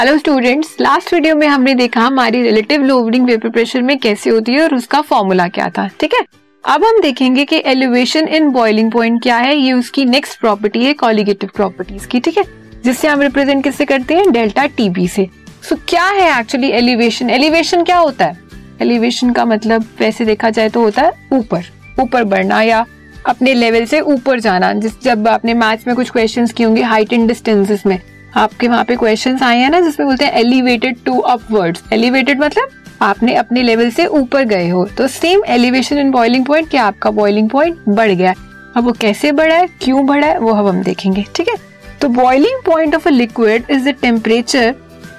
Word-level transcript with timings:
Hello 0.00 0.18
students 0.18 0.76
last 0.80 1.12
video 1.14 1.34
में 1.36 1.46
हमने 1.46 1.74
देखा 1.74 2.00
हमारी 2.00 2.40
रिलेटिव 2.42 2.82
लोडिंग 2.82 3.24
वेपर 3.26 3.48
प्रेशर 3.48 3.82
में 3.82 3.98
कैसे 3.98 4.30
होती 4.30 4.52
है 4.52 4.62
और 4.62 4.74
उसका 4.74 5.00
फॉर्मूला 5.00 5.48
क्या 5.48 5.68
था 5.68 5.86
ठीक 6.00 6.14
है? 6.14 6.20
अब 6.64 6.84
हम 6.84 7.00
देखेंगे 7.00 7.44
कि 7.44 7.62
एलिवेशन 7.66 8.28
इन 8.28 8.48
बॉइलिंग 8.50 8.90
पॉइंट 8.92 9.22
क्या 9.22 9.36
है 9.36 9.56
ये 9.56 9.72
उसकी 9.72 10.04
नेक्स्ट 10.04 10.40
प्रॉपर्टी 10.40 10.84
है 10.84 10.92
कॉलिगेटिव 10.92 11.50
प्रॉपर्टीज़ 11.54 12.06
की 12.08 12.20
ठीक 12.20 12.38
है? 12.38 12.44
जिससे 12.84 13.08
हम 13.08 13.20
रिप्रेजेंट 13.20 13.64
किससे 13.64 13.84
करते 13.84 14.14
हैं? 14.14 14.30
डेल्टा 14.32 14.66
टीबी 14.66 15.08
से 15.08 15.28
सो। 15.68 15.74
So, 15.74 15.82
क्या 15.88 16.04
है 16.04 16.40
एक्चुअली 16.40 16.70
एलिवेशन 16.70 17.30
एलिवेशन 17.30 17.84
क्या 17.84 17.96
होता 17.96 18.24
है? 18.24 18.38
एलिवेशन 18.80 19.32
का 19.32 19.44
मतलब 19.44 19.84
वैसे 19.98 20.24
देखा 20.24 20.50
जाए 20.50 20.68
तो 20.68 20.82
होता 20.82 21.02
है 21.02 21.12
ऊपर। 21.32 21.64
ऊपर 22.00 22.24
बढ़ना 22.24 22.62
या 22.62 22.84
अपने 23.26 23.54
लेवल 23.54 23.84
से 23.84 24.00
ऊपर 24.00 24.40
जाना। 24.40 24.72
जिस 24.72 25.02
जब 25.02 25.28
आपने 25.28 25.54
मैथ्स 25.54 25.86
में 25.86 25.96
कुछ 25.96 26.10
क्वेश्चंस 26.10 26.52
किए 26.52 26.66
होंगे 26.66 26.82
हाइट 26.82 27.12
एंड 27.12 27.28
डिस्टेंसेस 27.28 27.86
में। 27.86 28.00
आपके 28.36 28.68
वहाँ 28.68 28.84
पे 28.84 28.96
क्वेश्चन 28.96 29.38
आए 29.42 29.58
हैं 29.58 29.70
ना 29.70 29.80
जिसमें 29.80 30.06
बोलते 30.08 30.24
हैं 30.24 30.32
एलिवेटेड 30.40 30.96
टू 31.04 31.18
अपवर्ड्स 31.18 31.82
एलिवेटेड 31.92 32.40
मतलब 32.40 32.68
आपने 33.02 33.34
अपने 33.34 33.62
लेवल 33.62 33.90
से 33.90 34.06
ऊपर 34.06 34.44
गए 34.44 34.68
हो। 34.68 34.84
तो 34.98 35.06
same 35.08 35.42
elevation 35.48 35.98
in 35.98 36.10
boiling 36.10 36.44
point 36.46 36.68
क्या 36.70 36.84
आपका 36.84 37.10
बॉइलिंग 37.10 37.48
पॉइंट 37.50 37.78
बढ़ 37.88 38.10
गया। 38.10 38.34
अब 38.76 38.84
वो 38.84 38.92
कैसे 38.92 39.32
बढ़ा 39.32 39.54
है, 39.54 39.66
क्यों 39.82 40.06
बढ़ा 40.06 40.26
है, 40.26 40.38
वो 40.38 40.50
अब 40.50 40.66
हम 40.66 40.82
देखेंगे, 40.82 41.24
ठीक 41.36 41.48
है? 41.48 41.54
तो 42.00 42.08
boiling 42.08 42.60
point 42.66 42.94
of 42.94 43.08
a 43.08 43.10
liquid 43.10 43.70
is 43.70 43.88
the 43.88 43.94
temperature 44.02 44.74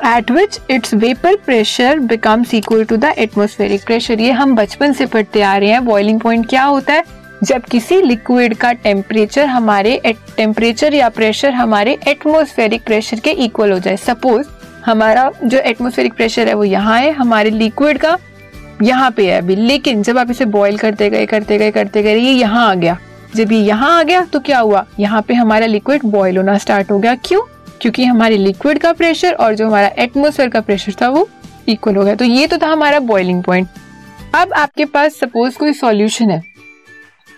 at 0.08 0.32
which 0.32 0.60
its 0.72 0.94
vapour 0.94 1.36
pressure 1.46 2.00
becomes 2.02 2.54
equal 2.54 2.84
to 2.86 2.98
the 2.98 3.14
atmospheric 3.18 3.86
pressure 3.86 4.20
ये 4.20 4.32
हम 4.32 4.56
बचपन 4.56 4.94
से 4.94 5.06
पढ़ते 5.06 5.42
आ 5.42 5.56
रहे 5.58 5.70
हैं। 5.70 5.84
बॉइलिंग 5.86 6.20
पॉइंट 6.20 6.48
क्या 6.50 6.64
होता 6.64 6.94
है? 6.94 7.04
जब 7.42 7.62
किसी 7.62 8.02
लिक्विड 8.02 8.54
का 8.56 8.72
टेम्परेचर 8.74 9.46
हमारे 9.46 10.00
टेम्परेचर 10.38 10.94
या 10.94 11.08
प्रेशर 11.10 11.52
हमारे 11.52 11.98
एटमोस्फेरिक 12.08 12.84
प्रेशर 12.84 13.20
के 13.20 13.32
इक्वल 13.46 13.72
हो 13.72 13.78
जाए। 13.80 13.98
सपोज़ 13.98 14.48
हमारा 14.86 15.30
जो 15.44 15.58
एटमोस्फेरिक 15.60 16.14
प्रेशर 16.14 16.48
है 16.48 16.54
वो 16.54 16.64
यहाँ 16.64 17.00
है, 17.00 17.12
हमारे 17.12 17.50
लिक्विड 17.50 17.98
का 17.98 18.18
यहाँ 18.84 19.10
पे 19.12 19.32
है 19.32 19.38
अभी। 19.38 19.56
लेकिन 19.56 20.04
जब 20.04 20.18
आप 20.18 20.32
इसे 20.32 20.46
बॉईल 20.48 20.78
करते 20.78 21.10
गए 21.10 21.26
करते 21.26 21.58
गए 21.58 21.72
करते 21.72 22.04
गए, 22.04 22.16
ये 22.16 22.32
यहाँ 22.32 22.70
आ 22.70 22.74
गया। 22.76 22.98
जब 23.36 23.52
ये 23.52 23.60
यहाँ 23.60 23.98
आ 24.00 24.04
गया 24.04 24.24
तो 24.24 24.40
क्या 24.40 24.60
हुआ? 24.60 24.86
यहाँ 25.00 25.22
पे 25.22 25.34
हमारा 25.34 25.66
लिक्विड 25.66 26.06
बॉईल 26.06 26.38
होना 26.38 26.58
स्टार्ट 26.58 26.92
हो 26.92 27.00
गया। 27.00 27.16
क्यों? 27.18 27.42
क्योंकि 27.82 28.06
हमारे 28.06 28.38
लिक्विड 28.38 28.80
का 28.80 28.94
प्रेशर 28.94 29.34
और 29.34 29.56
जो 29.56 29.68
हमारा 29.68 29.88
एटमोसफेयर 29.98 30.50
का 30.50 30.62
प्रेशर 30.62 30.96
था 31.02 31.10
वो 31.10 31.28
इक्वल 31.70 31.96
हो 31.96 32.04
गया। 32.04 32.16
तो 32.16 32.26
ये 32.26 32.48
तो 32.48 32.58
था 32.58 32.68
हमारा 32.68 33.00
बॉइलिंग 33.02 33.44
पॉइंट 33.44 33.68
अब 34.36 34.54
आपके 34.54 34.86
पास 34.86 35.16
सपोज़ 35.16 35.58
कोई 35.58 35.74
सॉल्यूशन 35.74 36.30
है। 36.32 36.42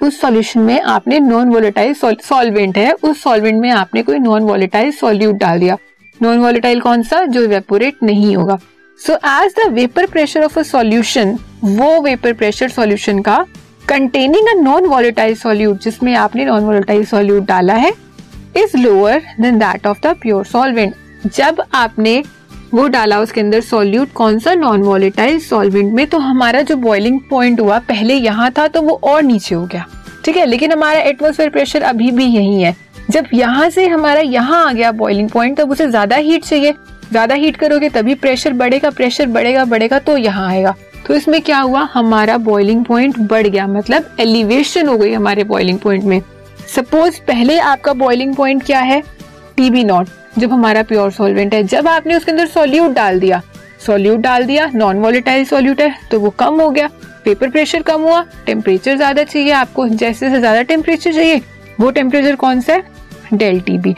उस 0.04 0.20
सॉल्यूशन 0.22 0.60
में 0.60 0.80
आपने 0.82 1.20
नॉन 1.20 1.50
वोलेटाइल 1.50 1.94
सॉल्वेंट 1.96 2.78
है। 2.78 2.92
उस 2.94 3.22
सॉल्वेंट 3.24 3.62
में 3.62 3.70
आपने 3.72 4.02
कोई 4.04 4.20
नॉन 4.20 4.44
वोलेटाइल 4.44 4.92
सॉल्यूट 4.92 5.36
डाल 5.36 5.60
दिया। 5.60 5.78
नॉन 6.22 6.40
वोलेटाइल 6.40 6.80
कौन 6.82 7.04
सा? 7.04 7.24
जो 7.26 7.48
वेपोरेट 7.48 8.04
नहीं 8.04 8.36
होगा। 8.36 8.58
So 9.00 9.14
as 9.16 9.54
the 9.60 9.72
vapour 9.74 10.06
pressure 10.06 10.44
of 10.44 10.60
a 10.60 10.64
solution 10.64 11.38
वो 11.64 12.02
वेपर 12.02 12.34
प्रेशर 12.34 12.70
सॉल्यूशन 12.70 13.22
का 13.22 13.46
containing 13.90 14.48
a 14.48 14.54
non 14.62 14.86
volatile 14.86 15.36
solute 15.36 15.84
जिसमें 15.84 16.14
आपने 16.16 16.46
नॉन 16.46 16.64
वोलेटाइल 16.64 17.06
सॉल्यूट 17.06 17.46
डाला 17.46 17.74
है 17.76 17.92
is 18.58 18.78
lower 18.78 19.22
than 19.40 19.58
that 19.60 19.88
of 19.88 20.02
the 20.04 20.16
pure 20.22 20.46
solvent 20.46 20.94
जब 21.36 21.64
आपने 21.74 22.24
वो 22.74 22.88
डाला 22.88 23.20
उसके 23.20 23.42
अंदर 23.42 23.62
सॉल्यूट 23.62 24.12
कौन 24.14 24.40
सा 24.40 24.54
नॉन 24.54 24.82
वॉलेटाइल 24.84 25.40
सॉल्वेंट 25.40 25.92
में 25.94 26.06
तो 26.08 26.18
हमारा 26.20 26.62
जो 26.62 26.76
बॉइलिंग 26.78 27.20
पॉइंट 27.30 27.60
हुआ, 27.60 27.78
पहले 27.80 28.14
यहाँ 28.14 28.52
था 28.52 28.68
तो 28.68 28.82
वो 28.82 29.00
और 29.04 29.22
नीचे 29.24 29.56
हो 29.56 29.66
गया। 29.66 29.86
ठीक 30.26 30.38
है? 30.38 30.46
लेकिन 30.46 30.72
हमारा 30.72 31.00
एटमोसफेयर 31.02 31.50
प्रेशर 31.50 31.82
अभी 31.84 32.12
भी 32.12 32.26
यही 32.26 32.62
है। 32.62 32.76
जब 33.10 33.26
यहाँ 33.34 33.70
से 33.70 33.88
हमारा 33.88 34.20
यहाँ 34.22 34.66
आ 34.66 34.72
गया 34.74 34.92
बॉइलिंग 34.94 35.30
पॉइंट 35.30 35.58
तब 35.58 35.72
उसे 35.72 35.88
ज़्यादा 35.88 36.16
हीट 36.18 36.46
चाहिए। 36.46 36.74
ज़्यादा 37.12 37.36
हीट 37.36 37.58
करोगे, 37.58 37.90
तभी 37.90 38.16
प्रेशर 38.16 38.54
बढ़ेगा 38.54 38.90
प्रेशर 38.90 39.28
बढ़ेगा 39.28 39.66
बढ़ेगा 39.66 40.00
तो 40.00 40.18
यहाँ 40.18 40.48
आएगा। 40.50 40.74
तो 41.08 41.14
इसमें 41.14 41.42
क्या 41.42 41.60
हुआ? 41.60 41.88
हमारा 41.94 42.38
बॉइलिंग 42.40 42.84
पॉइंट 42.86 43.18
बढ़ 43.20 43.48
गया। 43.48 43.68
मतलब 43.68 44.16
एलिवेशन 44.20 44.88
हो 44.88 44.98
गई 44.98 45.14
हमारे 45.14 45.44
बॉइलिंग 45.44 45.80
पॉइंट 45.80 46.04
में। 46.04 46.22
सपोज़ 46.76 47.20
पहले 47.22 47.60
आपका 47.62 47.94
बॉइलिंग 47.96 48.36
पॉइंट 48.36 48.64
क्या 48.64 48.80
है? 48.82 49.02
टीबी 49.58 49.84
नॉट 49.84 50.08
जब 50.38 50.52
हमारा 50.52 50.84
प्योर 50.84 51.12
सॉल्वेंट 51.12 51.54
है, 51.54 51.64
जब 51.64 51.88
आपने 51.88 52.16
उसके 52.16 52.32
अंदर 52.32 52.48
सॉल्यूट 52.48 52.92
डाल 52.94 53.20
दिया। 53.20 53.42
सॉल्यूट 53.86 54.20
डाल 54.20 54.44
दिया 54.44 54.70
नॉन 54.76 55.00
वॉलेटाइल 55.00 55.46
सॉल्यूट 55.46 55.82
है 55.82 55.94
तो 56.12 56.20
वो 56.20 56.30
कम 56.32 56.62
हो 56.62 56.70
गया। 56.70 56.90
पेपर 57.26 57.50
प्रेशर 57.50 57.82
कम 57.82 58.02
हुआ 58.02 58.22
टेम्परेचर 58.46 58.96
ज़्यादा 58.98 59.24
चाहिए 59.24 59.52
आपको, 59.54 59.88
जैसे 59.88 60.30
से 60.30 60.40
ज़्यादा 60.40 60.62
टेम्परेचर 60.64 61.14
चाहिए, 61.14 61.42
वो 61.80 61.92
टेम्परेचर 61.92 62.36
कौन 62.36 62.62
सा 62.62 62.74
है? 62.74 62.84
डेल 63.34 63.60
टीबी 63.62 63.96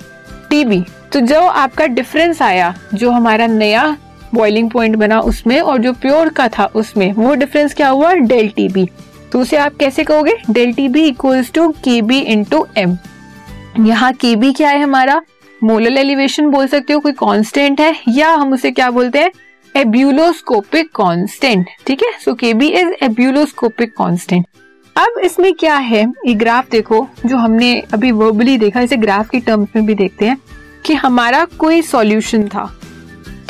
टीबी 0.50 0.84
तो 1.14 1.20
जो 1.22 1.40
आपका 1.42 1.86
डिफरेंस 1.88 2.42
आया, 2.42 2.74
जो 2.94 3.12
हमारा 3.12 3.48
नया 3.48 3.96
बॉइलिंग 4.34 4.70
पॉइंट 4.70 4.96
बना 4.96 5.20
उसमें 5.22 5.60
और 5.60 5.78
जो 5.78 5.94
प्योर 5.96 6.30
का 6.30 6.48
था 6.50 6.66
उसमें, 6.76 7.12
वो 7.14 7.34
डिफरेंस 7.36 7.74
क्या 7.74 7.90
हुआ? 7.90 8.14
डेल 8.14 8.50
टीबी 8.50 8.88
तो 9.32 9.40
उसे 9.40 9.58
आप 9.58 9.76
कैसे 9.80 10.04
कहोगे? 10.04 10.34
Del 10.50 10.74
T B 10.74 11.04
equals 11.04 11.52
to 11.54 11.70
K 11.84 12.02
B 12.02 12.20
into 12.20 12.66
M 12.78 12.98
यहाँ 13.80 14.12
के 14.14 14.36
बी 14.36 14.52
क्या 14.54 14.70
है 14.70 14.82
हमारा? 14.82 15.22
मोलर 15.64 15.98
एलिवेशन 15.98 16.48
बोल 16.48 16.68
सकते 16.68 16.94
हो, 16.94 17.00
कोई 17.00 17.12
कांस्टेंट 17.12 17.82
है, 17.82 17.96
या 18.10 18.30
हम 18.30 18.54
उसे 18.54 18.72
क्या 18.72 18.90
बोलते 18.92 19.20
हैं? 19.20 19.32
एब्यूलोस्कोपिक 19.76 20.90
कांस्टेंट 20.96 21.68
ठीक 21.88 22.04
है? 22.04 22.12
सो 22.26 22.34
के 22.34 22.54
बी 22.54 22.68
इज़ 22.68 22.90
एब्यूलोस्कोपिक 23.04 23.92
कांस्टेंट 23.98 24.46
अब 24.96 25.20
इसमें 25.24 25.54
क्या 25.54 25.76
है? 25.76 26.02
ये 26.28 26.34
ग्राफ 26.34 26.70
देखो, 26.72 27.08
जो 27.26 27.38
हमने 27.38 27.80
अभी 27.94 28.12
वर्बली 28.12 28.58
देखा, 28.58 28.82
इसे 28.82 28.98
ग्राफ 28.98 29.30
की 29.30 29.40
टर्म्स 29.40 29.70
में 29.76 29.86
भी 29.86 29.94
देखते 29.94 30.26
हैं, 30.26 30.38
कि 30.86 30.94
हमारा 30.94 31.46
कोई 31.60 31.82
सॉल्यूशन 31.82 32.48
था। 32.48 32.80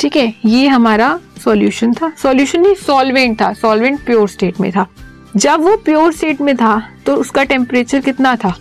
ठीक 0.00 0.16
है? 0.16 0.34
ये 0.44 0.66
हमारा 0.68 1.18
सॉल्यूशन 1.44 1.92
था। 1.92 2.12
सॉल्यूशन 2.22 2.60
नहीं 2.60 2.74
सॉल्वेंट 2.74 3.40
था। 3.40 3.52
सॉल्वेंट 3.52 4.00
प्योर 4.00 4.28
स्टेट 4.28 4.60
में 4.60 4.70
था। 4.72 4.86
जब 5.36 5.60
वो 5.60 5.76
प्योर 5.76 6.12
स्टेट 6.12 6.40
में 6.40 6.56
था 6.56 6.90
तो 7.06 7.14
उसका 7.14 7.44
टेम्परेचर 7.44 8.00
कितना 8.00 8.36
था? 8.36 8.56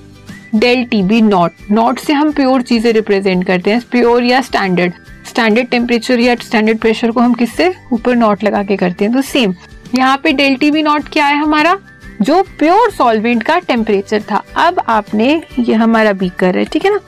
Del 0.56 0.84
T 0.86 1.02
B 1.04 1.22
naught 1.22 1.72
naught 1.72 2.00
से 2.00 2.14
हम 2.14 2.32
प्योर 2.32 2.62
चीज़ें 2.62 2.92
रिप्रेजेंट 2.94 3.46
करते 3.48 3.72
हैं 3.72 3.82
प्योर 3.92 4.24
या 4.24 4.42
स्टैंडर्ड 4.42 4.94
स्टैंडर्ड 5.28 5.68
टेम्परेचर 5.68 6.20
या 6.20 6.36
स्टैंडर्ड 6.36 6.78
प्रेशर 6.80 7.12
को 7.12 7.20
हम 7.20 7.34
किससे? 7.34 7.74
ऊपर 7.94 8.16
नॉट 8.16 8.44
लगा 8.44 8.64
के 8.64 8.76
करते 8.78 9.06
हैं 9.06 9.14
तो 9.14 9.22
सेम 9.24 9.54
यहाँ 9.96 10.18
पे 10.24 10.32
डेल 10.34 10.56
टी 10.56 10.72
बी 10.72 10.84
नॉट 10.84 11.10
क्या 11.10 11.26
है 11.26 11.38
हमारा? 11.38 11.78
जो 12.22 12.42
प्योर 12.60 12.92
सॉल्वेंट 12.92 13.44
का 13.44 13.58
टेम्परेचर 13.60 14.22
था. 14.22 14.42
अब 14.58 14.82
आपने 14.88 15.42
ये 15.60 15.74
हमारा 15.74 16.14
बीकर 16.14 16.58
है, 16.58 16.66
ठीक 16.66 16.86
है 16.86 16.92
ना? 16.94 17.00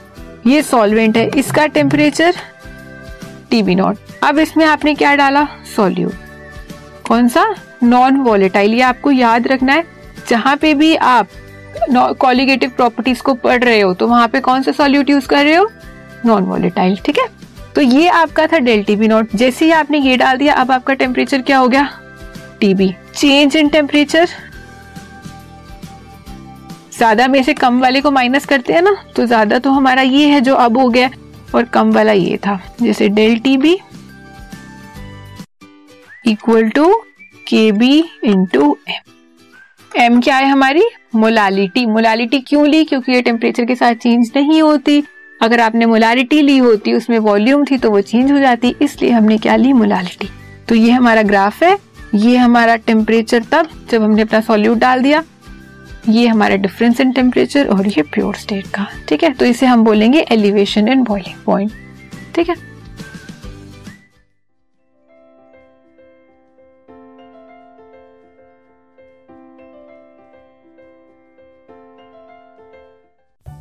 ये 0.46 0.62
सॉल्वेंट 0.62 1.16
है, 1.16 1.28
इसका 1.36 1.66
टेम्परेचर 1.68 2.34
टी 3.50 3.62
बी 3.62 3.74
नॉट 3.74 3.96
अब 4.22 4.38
इसमें 4.38 4.64
आपने 4.66 4.94
क्या 4.94 5.14
डाला? 5.16 5.46
सॉल्यूट 5.76 6.12
कौन 7.06 7.28
सा? 7.28 7.54
नॉन 7.82 8.16
वॉलेटाइल 8.18 8.74
ये 8.74 8.80
आपको 8.82 9.10
याद 9.10 9.46
रखना 9.48 9.72
है, 9.72 9.84
जहाँ 10.28 10.56
पे 10.56 10.74
भी 10.74 10.94
आप 10.96 11.28
कॉलिगेटिव 12.20 12.70
प्रॉपर्टीज़ 12.76 13.22
को 13.22 13.34
पढ़ 13.36 13.62
रहे 13.64 13.80
हो 13.80 13.92
तो 13.94 14.06
वहाँ 14.08 14.28
पे 14.28 14.40
कौन 14.40 14.62
सा 14.62 14.72
सॉल्यूट 14.72 15.10
यूज़ 15.10 15.26
कर 15.28 15.44
रहे 15.44 15.54
हो? 15.54 15.68
नॉन 16.26 16.44
वॉलेटाइल 16.44 16.96
ठीक 17.06 17.18
है? 17.18 17.26
तो 17.74 17.80
ये 17.80 18.08
आपका 18.08 18.46
था 18.46 18.58
डेल 18.58 18.82
टीबी 18.84 19.08
नॉट 19.08 19.36
जैसे 19.36 19.64
ही 19.64 19.70
आपने 19.72 19.98
ये 19.98 20.16
डाल 20.16 20.36
दिया, 20.36 20.54
अब 20.54 20.70
आपका 20.72 20.94
टेम्परेचर 20.94 21.42
क्या 21.42 21.58
हो 21.58 21.68
गया? 21.68 21.88
टीबी 22.60 22.94
चेंज 23.14 23.56
इन 23.56 23.68
टेम्परेचर 23.68 24.28
ज़्यादा 26.96 27.26
में 27.28 27.42
से 27.42 27.54
कम 27.54 27.80
वाले 27.80 28.00
को 28.00 28.10
माइनस 28.10 28.46
करते 28.46 28.72
हैं 28.72 28.82
ना 28.82 28.94
तो 29.16 29.26
ज़्यादा 29.26 29.58
तो 29.58 29.70
हमारा 29.70 30.02
ये 30.02 30.26
है 30.28 30.40
जो 30.40 30.54
अब 30.56 30.78
हो 30.78 30.88
गया, 30.88 31.10
और 31.54 31.64
कम 31.64 31.92
वाला 31.92 32.12
ये 32.12 32.36
था. 32.36 32.58
जैसे 32.82 33.08
del 33.10 33.38
T B 33.38 33.78
equal 36.24 36.68
to 36.70 36.92
K 37.46 37.70
B 37.72 37.98
into 38.24 38.76
M 38.88 39.17
M 39.98 40.20
क्या 40.20 40.36
है 40.36 40.48
हमारी? 40.48 40.82
मोलालिटी 41.14 41.84
मोलालिटी 41.86 42.38
क्यों 42.40 42.66
ली? 42.68 42.84
क्योंकि 42.84 43.12
ये 43.12 43.22
टेम्परेचर 43.22 43.64
के 43.64 43.74
साथ 43.74 43.94
चेंज 43.94 44.30
नहीं 44.36 44.60
होती। 44.62 45.02
अगर 45.40 45.60
आपने 45.60 45.86
मोलालिटी 45.86 46.40
ली 46.42 46.56
होती, 46.58 46.92
उसमें 46.92 47.18
वॉल्यूम 47.18 47.64
थी 47.64 47.78
तो 47.78 47.90
वो 47.90 48.00
चेंज 48.00 48.30
हो 48.32 48.38
जाती। 48.38 48.74
इसलिए 48.82 49.10
हमने 49.10 49.38
क्या 49.38 49.56
ली? 49.56 49.72
मोलालिटी 49.72 50.28
तो 50.68 50.74
ये 50.74 50.90
हमारा 50.90 51.22
ग्राफ 51.22 51.62
है। 51.62 51.76
ये 52.14 52.36
हमारा 52.36 52.76
टेम्परेचर 52.76 53.42
तब 53.52 53.68
जब 53.90 54.02
हमने 54.02 54.22
अपना 54.22 54.40
सॉल्यूट 54.40 54.78
डाल 54.78 55.02
दिया। 55.02 55.24
ये 56.08 56.26
हमारा 56.26 56.56
डिफरेंस 56.56 57.00
इन 57.00 57.12
टेम्परेचर 57.12 57.68
और 57.68 57.86
ये 57.88 58.02
प्योर 58.04 58.34
स्टेट 58.36 58.66
का। 58.66 58.86
ठीक 59.08 59.24
है? 59.24 59.32
तो 59.32 59.46
इसे 59.46 59.66
हम 59.66 59.84
बोलेंगे 59.84 60.24
एलिवेशन 60.30 60.88
इन 60.88 61.02
बॉइलिंग 61.02 61.44
पॉइंट 61.46 61.72
ठीक 62.34 62.48
है? 62.48 62.54